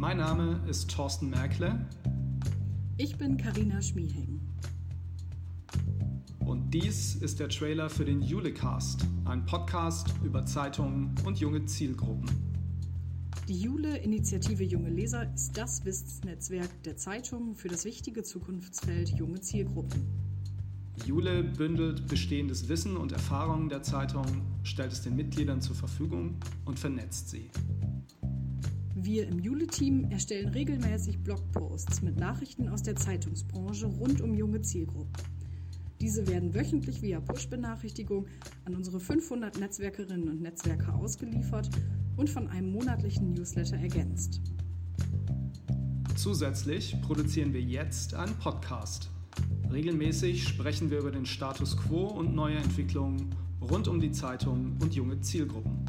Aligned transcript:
Mein 0.00 0.16
Name 0.16 0.58
ist 0.66 0.90
Thorsten 0.90 1.28
Merkle. 1.28 1.86
Ich 2.96 3.18
bin 3.18 3.36
Karina 3.36 3.82
Schmieheng. 3.82 4.40
Und 6.38 6.70
dies 6.70 7.16
ist 7.16 7.38
der 7.38 7.50
Trailer 7.50 7.90
für 7.90 8.06
den 8.06 8.22
Julecast, 8.22 9.04
ein 9.26 9.44
Podcast 9.44 10.14
über 10.24 10.46
Zeitungen 10.46 11.14
und 11.26 11.38
junge 11.38 11.66
Zielgruppen. 11.66 12.30
Die 13.46 13.60
Jule 13.60 13.98
Initiative 13.98 14.64
Junge 14.64 14.88
Leser 14.88 15.30
ist 15.34 15.58
das 15.58 15.84
Wissensnetzwerk 15.84 16.82
der 16.84 16.96
Zeitungen 16.96 17.54
für 17.54 17.68
das 17.68 17.84
wichtige 17.84 18.22
Zukunftsfeld 18.22 19.10
junge 19.10 19.42
Zielgruppen. 19.42 20.00
Jule 21.04 21.42
bündelt 21.42 22.06
bestehendes 22.08 22.70
Wissen 22.70 22.96
und 22.96 23.12
Erfahrungen 23.12 23.68
der 23.68 23.82
Zeitung, 23.82 24.24
stellt 24.62 24.92
es 24.92 25.02
den 25.02 25.14
Mitgliedern 25.14 25.60
zur 25.60 25.76
Verfügung 25.76 26.36
und 26.64 26.78
vernetzt 26.78 27.28
sie. 27.28 27.50
Wir 29.02 29.26
im 29.28 29.38
Jule-Team 29.38 30.10
erstellen 30.10 30.50
regelmäßig 30.50 31.20
Blogposts 31.20 32.02
mit 32.02 32.18
Nachrichten 32.18 32.68
aus 32.68 32.82
der 32.82 32.96
Zeitungsbranche 32.96 33.86
rund 33.86 34.20
um 34.20 34.34
junge 34.34 34.60
Zielgruppen. 34.60 35.10
Diese 36.02 36.26
werden 36.26 36.52
wöchentlich 36.54 37.00
via 37.00 37.18
Push-Benachrichtigung 37.18 38.26
an 38.66 38.74
unsere 38.76 39.00
500 39.00 39.58
Netzwerkerinnen 39.58 40.28
und 40.28 40.42
Netzwerker 40.42 40.94
ausgeliefert 40.94 41.70
und 42.18 42.28
von 42.28 42.48
einem 42.48 42.72
monatlichen 42.72 43.32
Newsletter 43.32 43.78
ergänzt. 43.78 44.42
Zusätzlich 46.14 46.94
produzieren 47.00 47.54
wir 47.54 47.62
jetzt 47.62 48.12
einen 48.12 48.34
Podcast. 48.34 49.08
Regelmäßig 49.72 50.46
sprechen 50.46 50.90
wir 50.90 50.98
über 50.98 51.10
den 51.10 51.24
Status 51.24 51.74
quo 51.74 52.04
und 52.04 52.34
neue 52.34 52.56
Entwicklungen 52.56 53.34
rund 53.62 53.88
um 53.88 53.98
die 53.98 54.12
Zeitung 54.12 54.76
und 54.82 54.94
junge 54.94 55.20
Zielgruppen. 55.22 55.86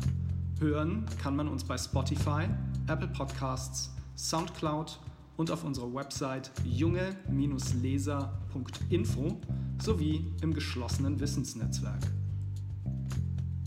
Hören 0.62 1.06
kann 1.22 1.36
man 1.36 1.50
uns 1.50 1.66
bei 1.66 1.78
Spotify, 1.78 2.48
Apple 2.92 3.08
Podcasts, 3.08 3.90
SoundCloud 4.18 5.00
und 5.38 5.50
auf 5.50 5.64
unserer 5.64 5.94
Website 5.94 6.52
junge-leser.info 6.66 9.40
sowie 9.82 10.34
im 10.42 10.54
geschlossenen 10.54 11.18
Wissensnetzwerk. 11.18 12.02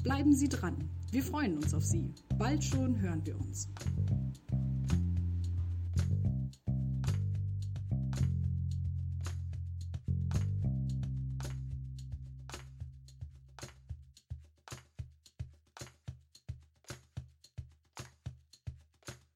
Bleiben 0.02 0.34
Sie 0.34 0.50
dran. 0.50 0.76
Wir 1.10 1.22
freuen 1.22 1.56
uns 1.56 1.72
auf 1.72 1.84
Sie. 1.84 2.12
Bald 2.36 2.62
schon 2.62 3.00
hören 3.00 3.24
wir 3.24 3.40
uns. 3.40 3.70